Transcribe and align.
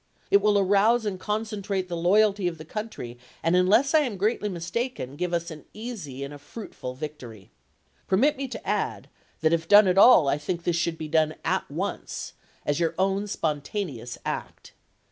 It 0.31 0.41
will 0.41 0.57
arouse 0.57 1.05
and 1.05 1.19
concentrate 1.19 1.87
the 1.87 1.95
loyalty 1.95 2.47
of 2.47 2.57
the 2.57 2.65
country 2.65 3.19
and 3.43 3.55
unless 3.55 3.93
I 3.93 3.99
am 3.99 4.17
greatly 4.17 4.49
mistaken 4.49 5.15
give 5.15 5.31
us 5.31 5.51
an 5.51 5.65
easy 5.75 6.23
and 6.23 6.33
a 6.33 6.39
fruitful 6.39 6.95
victory. 6.95 7.51
Permit 8.07 8.35
me 8.35 8.47
to 8.47 8.67
add 8.67 9.09
that 9.41 9.53
if 9.53 9.67
done 9.67 9.87
at 9.87 9.99
all 9.99 10.27
I 10.27 10.39
think 10.39 10.63
this 10.63 10.75
should 10.75 10.97
be 10.97 11.07
done 11.07 11.35
at 11.45 11.69
once,— 11.69 12.33
as 12.65 12.79
your 12.79 12.95
own 12.97 13.27
spontaneous 13.27 14.17
act. 14.25 14.73